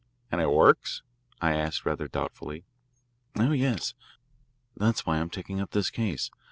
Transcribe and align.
"And 0.31 0.41
it 0.41 0.49
works?" 0.49 1.03
I 1.41 1.53
asked 1.55 1.85
rather 1.85 2.07
doubtfully. 2.07 2.65
"Oh, 3.37 3.51
yes. 3.51 3.93
That's 4.75 5.05
why 5.05 5.19
I'm 5.19 5.29
taking 5.29 5.61
up 5.61 5.69
this 5.73 5.91
case. 5.91 6.31